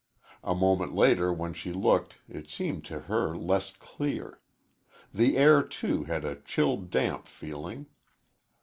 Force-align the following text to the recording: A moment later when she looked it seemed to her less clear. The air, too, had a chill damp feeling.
A 0.43 0.55
moment 0.55 0.95
later 0.95 1.31
when 1.31 1.53
she 1.53 1.71
looked 1.71 2.17
it 2.27 2.49
seemed 2.49 2.83
to 2.85 3.01
her 3.01 3.37
less 3.37 3.71
clear. 3.71 4.41
The 5.13 5.37
air, 5.37 5.61
too, 5.61 6.05
had 6.05 6.25
a 6.25 6.37
chill 6.41 6.77
damp 6.77 7.27
feeling. 7.27 7.85